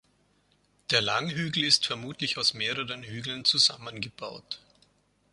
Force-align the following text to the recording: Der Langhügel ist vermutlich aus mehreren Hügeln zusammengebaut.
Der 0.89 0.99
Langhügel 0.99 1.63
ist 1.63 1.85
vermutlich 1.85 2.39
aus 2.39 2.55
mehreren 2.55 3.03
Hügeln 3.03 3.45
zusammengebaut. 3.45 4.59